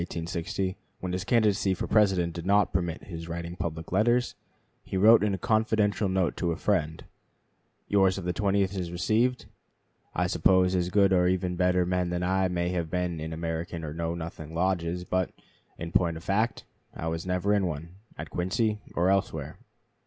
[0.01, 3.03] So also in the summer of 1860, when his candidacy for President did not permit
[3.03, 4.33] his writing public letters,
[4.83, 7.05] he wrote in a confidential note to a friend:
[7.87, 9.45] "Yours of the 20th is received.
[10.15, 13.83] I suppose as good or even better men than I may have been in American
[13.83, 15.29] or Know Nothing lodges; but,
[15.77, 16.63] in point of fact,
[16.95, 19.59] I never was in one, at Quincy or elsewhere....